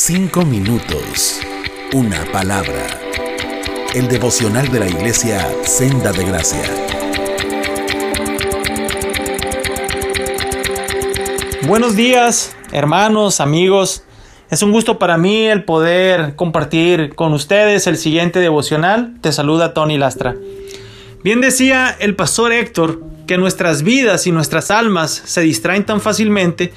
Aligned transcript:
Cinco 0.00 0.44
minutos. 0.44 1.40
Una 1.92 2.24
palabra. 2.30 2.86
El 3.96 4.06
devocional 4.06 4.70
de 4.70 4.78
la 4.78 4.86
iglesia 4.86 5.44
Senda 5.64 6.12
de 6.12 6.24
Gracia. 6.24 6.62
Buenos 11.66 11.96
días, 11.96 12.54
hermanos, 12.70 13.40
amigos. 13.40 14.04
Es 14.50 14.62
un 14.62 14.70
gusto 14.70 15.00
para 15.00 15.18
mí 15.18 15.46
el 15.46 15.64
poder 15.64 16.36
compartir 16.36 17.16
con 17.16 17.32
ustedes 17.32 17.88
el 17.88 17.96
siguiente 17.96 18.38
devocional. 18.38 19.16
Te 19.20 19.32
saluda 19.32 19.74
Tony 19.74 19.98
Lastra. 19.98 20.36
Bien 21.24 21.40
decía 21.40 21.90
el 21.98 22.14
pastor 22.14 22.52
Héctor 22.52 23.02
que 23.26 23.36
nuestras 23.36 23.82
vidas 23.82 24.28
y 24.28 24.30
nuestras 24.30 24.70
almas 24.70 25.10
se 25.10 25.40
distraen 25.40 25.84
tan 25.84 26.00
fácilmente 26.00 26.72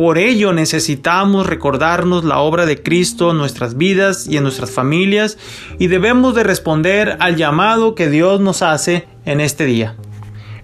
por 0.00 0.16
ello 0.16 0.54
necesitamos 0.54 1.46
recordarnos 1.46 2.24
la 2.24 2.38
obra 2.38 2.64
de 2.64 2.82
Cristo 2.82 3.32
en 3.32 3.36
nuestras 3.36 3.76
vidas 3.76 4.26
y 4.26 4.38
en 4.38 4.44
nuestras 4.44 4.70
familias 4.70 5.36
y 5.78 5.88
debemos 5.88 6.34
de 6.34 6.42
responder 6.42 7.18
al 7.20 7.36
llamado 7.36 7.94
que 7.94 8.08
Dios 8.08 8.40
nos 8.40 8.62
hace 8.62 9.06
en 9.26 9.42
este 9.42 9.66
día. 9.66 9.96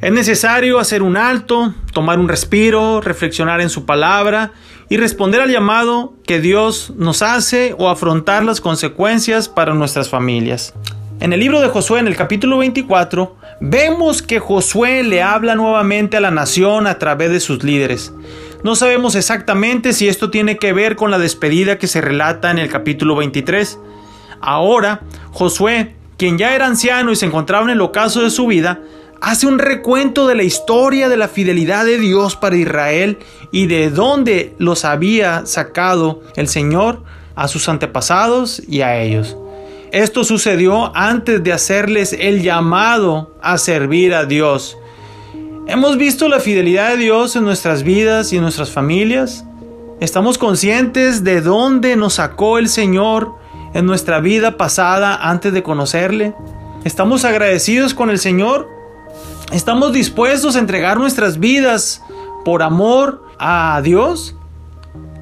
Es 0.00 0.10
necesario 0.10 0.78
hacer 0.78 1.02
un 1.02 1.18
alto, 1.18 1.74
tomar 1.92 2.18
un 2.18 2.30
respiro, 2.30 3.02
reflexionar 3.02 3.60
en 3.60 3.68
su 3.68 3.84
palabra 3.84 4.52
y 4.88 4.96
responder 4.96 5.42
al 5.42 5.52
llamado 5.52 6.14
que 6.24 6.40
Dios 6.40 6.94
nos 6.96 7.20
hace 7.20 7.74
o 7.76 7.90
afrontar 7.90 8.42
las 8.42 8.62
consecuencias 8.62 9.50
para 9.50 9.74
nuestras 9.74 10.08
familias. 10.08 10.72
En 11.20 11.34
el 11.34 11.40
libro 11.40 11.60
de 11.60 11.68
Josué, 11.68 12.00
en 12.00 12.08
el 12.08 12.16
capítulo 12.16 12.56
24, 12.56 13.36
vemos 13.60 14.22
que 14.22 14.38
Josué 14.38 15.02
le 15.02 15.22
habla 15.22 15.54
nuevamente 15.54 16.16
a 16.16 16.20
la 16.20 16.30
nación 16.30 16.86
a 16.86 16.98
través 16.98 17.30
de 17.30 17.40
sus 17.40 17.62
líderes. 17.64 18.14
No 18.66 18.74
sabemos 18.74 19.14
exactamente 19.14 19.92
si 19.92 20.08
esto 20.08 20.28
tiene 20.28 20.56
que 20.56 20.72
ver 20.72 20.96
con 20.96 21.12
la 21.12 21.20
despedida 21.20 21.78
que 21.78 21.86
se 21.86 22.00
relata 22.00 22.50
en 22.50 22.58
el 22.58 22.68
capítulo 22.68 23.14
23. 23.14 23.78
Ahora, 24.40 25.02
Josué, 25.30 25.94
quien 26.16 26.36
ya 26.36 26.52
era 26.52 26.66
anciano 26.66 27.12
y 27.12 27.16
se 27.16 27.26
encontraba 27.26 27.62
en 27.66 27.70
el 27.70 27.80
ocaso 27.80 28.22
de 28.22 28.30
su 28.30 28.48
vida, 28.48 28.80
hace 29.20 29.46
un 29.46 29.60
recuento 29.60 30.26
de 30.26 30.34
la 30.34 30.42
historia 30.42 31.08
de 31.08 31.16
la 31.16 31.28
fidelidad 31.28 31.84
de 31.84 32.00
Dios 32.00 32.34
para 32.34 32.56
Israel 32.56 33.18
y 33.52 33.68
de 33.68 33.88
dónde 33.88 34.52
los 34.58 34.84
había 34.84 35.46
sacado 35.46 36.24
el 36.34 36.48
Señor 36.48 37.04
a 37.36 37.46
sus 37.46 37.68
antepasados 37.68 38.60
y 38.66 38.80
a 38.80 39.00
ellos. 39.00 39.36
Esto 39.92 40.24
sucedió 40.24 40.90
antes 40.96 41.40
de 41.44 41.52
hacerles 41.52 42.16
el 42.18 42.42
llamado 42.42 43.36
a 43.40 43.58
servir 43.58 44.12
a 44.12 44.24
Dios. 44.24 44.76
¿Hemos 45.68 45.98
visto 45.98 46.28
la 46.28 46.38
fidelidad 46.38 46.90
de 46.90 46.96
Dios 46.98 47.34
en 47.34 47.42
nuestras 47.42 47.82
vidas 47.82 48.32
y 48.32 48.36
en 48.36 48.42
nuestras 48.42 48.70
familias? 48.70 49.44
¿Estamos 49.98 50.38
conscientes 50.38 51.24
de 51.24 51.40
dónde 51.40 51.96
nos 51.96 52.14
sacó 52.14 52.58
el 52.58 52.68
Señor 52.68 53.34
en 53.74 53.84
nuestra 53.84 54.20
vida 54.20 54.58
pasada 54.58 55.28
antes 55.28 55.52
de 55.52 55.64
conocerle? 55.64 56.34
¿Estamos 56.84 57.24
agradecidos 57.24 57.94
con 57.94 58.10
el 58.10 58.20
Señor? 58.20 58.68
¿Estamos 59.50 59.92
dispuestos 59.92 60.54
a 60.54 60.60
entregar 60.60 60.98
nuestras 60.98 61.40
vidas 61.40 62.00
por 62.44 62.62
amor 62.62 63.24
a 63.40 63.80
Dios? 63.82 64.36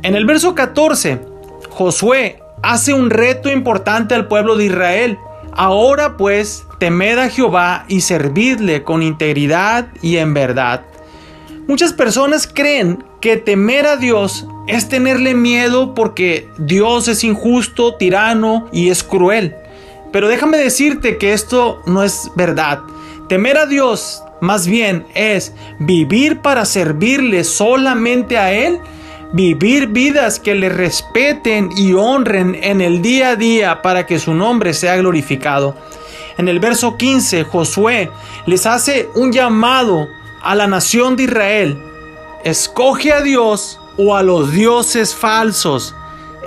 En 0.03 0.15
el 0.15 0.27
verso 0.27 0.55
14, 0.55 1.23
Josué 1.71 2.43
hace 2.63 2.93
un 2.93 3.09
reto 3.09 3.51
importante 3.51 4.15
al 4.15 4.29
pueblo 4.29 4.57
de 4.57 4.67
Israel. 4.67 5.19
Ahora 5.57 6.17
pues, 6.17 6.67
temed 6.79 7.19
a 7.19 7.29
Jehová 7.29 7.85
y 7.89 8.01
servidle 8.01 8.83
con 8.83 9.03
integridad 9.03 9.89
y 10.03 10.17
en 10.17 10.35
verdad. 10.35 10.83
Muchas 11.67 11.93
personas 11.93 12.47
creen 12.47 13.05
que 13.21 13.37
temer 13.37 13.87
a 13.87 13.97
Dios 13.97 14.47
es 14.67 14.89
tenerle 14.89 15.35
miedo 15.35 15.95
porque 15.95 16.49
Dios 16.59 17.09
es 17.09 17.25
injusto, 17.25 17.95
tirano 17.95 18.69
y 18.73 18.91
es 18.91 19.03
cruel. 19.03 19.55
Pero 20.13 20.29
déjame 20.29 20.59
decirte 20.59 21.19
que 21.19 21.33
esto 21.33 21.83
no 21.87 22.03
es 22.03 22.31
verdad. 22.37 22.81
Temer 23.29 23.57
a 23.57 23.67
Dios 23.67 24.23
más 24.41 24.67
bien 24.67 25.07
es 25.15 25.55
vivir 25.79 26.41
para 26.41 26.65
servirle 26.67 27.45
solamente 27.45 28.37
a 28.37 28.53
Él 28.53 28.81
vivir 29.35 29.89
vidas 29.89 30.39
que 30.39 30.55
le 30.55 30.69
respeten 30.69 31.69
y 31.77 31.93
honren 31.93 32.55
en 32.55 32.81
el 32.81 33.03
día 33.03 33.31
a 33.31 33.37
día 33.37 33.83
para 33.83 34.07
que 34.07 34.21
su 34.21 34.33
nombre 34.33 34.73
sea 34.75 34.97
glorificado. 34.97 35.77
En 36.39 36.47
el 36.47 36.61
verso 36.61 36.97
15, 36.97 37.43
Josué 37.43 38.13
les 38.47 38.65
hace 38.65 39.09
un 39.17 39.33
llamado 39.33 40.09
a 40.41 40.55
la 40.55 40.69
nación 40.69 41.17
de 41.17 41.25
Israel. 41.25 41.83
Escoge 42.45 43.13
a 43.13 43.23
Dios 43.23 43.81
o 43.97 44.15
a 44.15 44.23
los 44.23 44.53
dioses 44.53 45.17
falsos. 45.17 45.97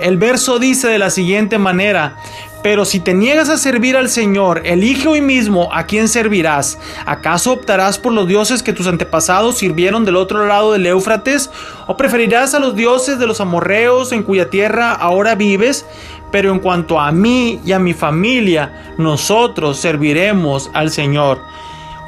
El 0.00 0.16
verso 0.16 0.58
dice 0.58 0.88
de 0.88 0.98
la 0.98 1.10
siguiente 1.10 1.58
manera, 1.58 2.16
pero 2.62 2.84
si 2.84 3.00
te 3.00 3.14
niegas 3.14 3.48
a 3.48 3.56
servir 3.56 3.96
al 3.96 4.08
Señor, 4.08 4.62
elige 4.64 5.06
hoy 5.08 5.20
mismo 5.20 5.68
a 5.72 5.84
quién 5.84 6.08
servirás. 6.08 6.78
¿Acaso 7.06 7.52
optarás 7.52 7.98
por 7.98 8.12
los 8.12 8.26
dioses 8.26 8.62
que 8.62 8.72
tus 8.72 8.86
antepasados 8.86 9.58
sirvieron 9.58 10.04
del 10.04 10.16
otro 10.16 10.46
lado 10.46 10.72
del 10.72 10.86
Éufrates? 10.86 11.50
¿O 11.86 11.96
preferirás 11.96 12.54
a 12.54 12.58
los 12.58 12.74
dioses 12.74 13.18
de 13.18 13.26
los 13.26 13.40
amorreos 13.40 14.12
en 14.12 14.22
cuya 14.22 14.50
tierra 14.50 14.92
ahora 14.92 15.34
vives? 15.34 15.86
Pero 16.32 16.52
en 16.52 16.58
cuanto 16.58 17.00
a 17.00 17.12
mí 17.12 17.60
y 17.64 17.72
a 17.72 17.78
mi 17.78 17.94
familia, 17.94 18.94
nosotros 18.98 19.78
serviremos 19.78 20.70
al 20.74 20.90
Señor. 20.90 21.40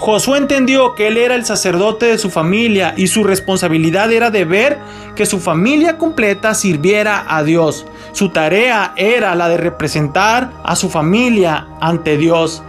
Josué 0.00 0.38
entendió 0.38 0.94
que 0.94 1.08
él 1.08 1.18
era 1.18 1.34
el 1.34 1.44
sacerdote 1.44 2.06
de 2.06 2.16
su 2.16 2.30
familia 2.30 2.94
y 2.96 3.08
su 3.08 3.22
responsabilidad 3.22 4.10
era 4.10 4.30
de 4.30 4.46
ver 4.46 4.78
que 5.14 5.26
su 5.26 5.40
familia 5.40 5.98
completa 5.98 6.54
sirviera 6.54 7.26
a 7.28 7.42
Dios. 7.42 7.84
Su 8.12 8.30
tarea 8.30 8.94
era 8.96 9.34
la 9.34 9.50
de 9.50 9.58
representar 9.58 10.52
a 10.64 10.74
su 10.74 10.88
familia 10.88 11.66
ante 11.82 12.16
Dios. 12.16 12.62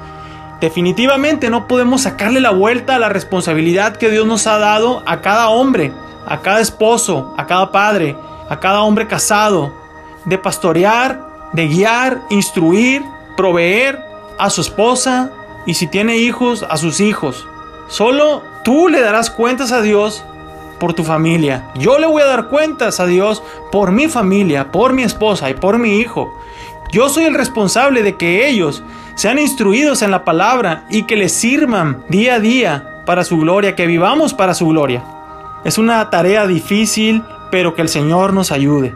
Definitivamente 0.60 1.50
no 1.50 1.70
podemos 1.70 2.02
sacarle 2.02 2.42
la 2.42 2.52
vuelta 2.52 2.98
a 2.98 3.00
la 3.00 3.08
responsabilidad 3.08 3.96
que 3.96 4.10
Dios 4.10 4.28
nos 4.28 4.46
ha 4.46 4.58
dado 4.58 5.02
a 5.06 5.22
cada 5.22 5.48
hombre, 5.48 5.94
a 6.28 6.42
cada 6.42 6.60
esposo, 6.60 7.34
a 7.38 7.48
cada 7.48 7.72
padre, 7.72 8.18
a 8.50 8.60
cada 8.60 8.82
hombre 8.82 9.08
casado, 9.08 9.72
de 10.26 10.38
pastorear, 10.38 11.50
de 11.54 11.70
guiar, 11.70 12.24
instruir, 12.30 13.02
proveer 13.38 14.04
a 14.38 14.50
su 14.50 14.60
esposa, 14.60 15.32
y 15.66 15.76
si 15.76 15.88
tiene 15.88 16.18
hijos, 16.18 16.66
a 16.70 16.78
sus 16.78 17.00
hijos. 17.00 17.48
Solo 17.88 18.44
tú 18.64 18.88
le 18.88 19.02
darás 19.02 19.30
cuentas 19.30 19.72
a 19.72 19.82
Dios 19.82 20.24
por 20.80 20.94
tu 20.94 21.04
familia. 21.04 21.70
Yo 21.76 22.00
le 22.00 22.08
voy 22.08 22.22
a 22.22 22.28
dar 22.28 22.48
cuentas 22.48 23.00
a 23.00 23.06
Dios 23.06 23.44
por 23.72 23.92
mi 23.92 24.08
familia, 24.08 24.72
por 24.72 24.94
mi 24.94 25.04
esposa 25.04 25.50
y 25.50 25.54
por 25.54 25.78
mi 25.78 26.00
hijo. 26.00 26.34
Yo 26.92 27.08
soy 27.10 27.26
el 27.26 27.36
responsable 27.36 28.02
de 28.02 28.18
que 28.18 28.48
ellos 28.48 28.84
sean 29.16 29.40
instruidos 29.40 30.02
en 30.02 30.12
la 30.12 30.26
palabra 30.26 30.86
y 30.90 31.04
que 31.04 31.16
les 31.16 31.34
sirvan 31.34 32.04
día 32.10 32.36
a 32.36 32.40
día 32.40 33.04
para 33.06 33.24
su 33.24 33.38
gloria, 33.38 33.76
que 33.76 33.86
vivamos 33.86 34.34
para 34.34 34.54
su 34.54 34.68
gloria. 34.68 35.04
Es 35.64 35.78
una 35.78 36.10
tarea 36.10 36.48
difícil, 36.48 37.24
pero 37.52 37.76
que 37.76 37.84
el 37.84 37.90
Señor 37.90 38.34
nos 38.34 38.52
ayude. 38.52 38.94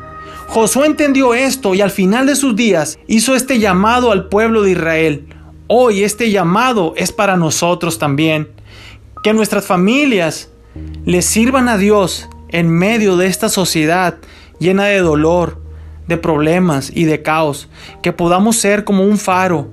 Josué 0.47 0.87
entendió 0.87 1.33
esto 1.33 1.75
y 1.75 1.81
al 1.81 1.91
final 1.91 2.25
de 2.25 2.35
sus 2.35 2.55
días 2.55 2.97
hizo 3.07 3.35
este 3.35 3.59
llamado 3.59 4.11
al 4.11 4.27
pueblo 4.29 4.63
de 4.63 4.71
Israel. 4.71 5.27
Hoy 5.67 6.03
este 6.03 6.29
llamado 6.29 6.93
es 6.95 7.11
para 7.11 7.37
nosotros 7.37 7.97
también. 7.97 8.49
Que 9.23 9.33
nuestras 9.33 9.65
familias 9.65 10.49
les 11.05 11.25
sirvan 11.25 11.69
a 11.69 11.77
Dios 11.77 12.29
en 12.49 12.69
medio 12.69 13.17
de 13.17 13.25
esta 13.25 13.49
sociedad 13.49 14.17
llena 14.59 14.85
de 14.85 14.99
dolor, 14.99 15.59
de 16.07 16.17
problemas 16.17 16.91
y 16.93 17.05
de 17.05 17.23
caos. 17.23 17.67
Que 18.03 18.13
podamos 18.13 18.57
ser 18.57 18.83
como 18.83 19.03
un 19.03 19.17
faro 19.17 19.69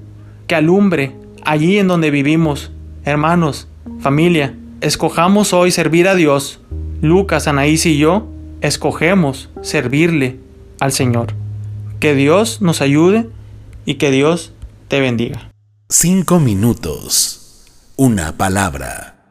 que 0.46 0.54
alumbre 0.54 1.14
allí 1.44 1.78
en 1.78 1.88
donde 1.88 2.10
vivimos. 2.10 2.72
Hermanos, 3.04 3.68
familia, 4.00 4.56
escojamos 4.80 5.52
hoy 5.52 5.72
servir 5.72 6.08
a 6.08 6.14
Dios. 6.14 6.60
Lucas, 7.02 7.48
Anaís 7.48 7.84
y 7.84 7.98
yo 7.98 8.28
escogemos 8.62 9.50
servirle 9.60 10.38
al 10.80 10.92
Señor. 10.92 11.34
Que 12.00 12.14
Dios 12.14 12.62
nos 12.62 12.80
ayude 12.80 13.28
y 13.84 13.96
que 13.96 14.10
Dios 14.10 14.54
te 14.88 14.98
bendiga. 14.98 15.51
Cinco 15.94 16.40
minutos. 16.40 17.66
Una 17.96 18.38
palabra. 18.38 19.21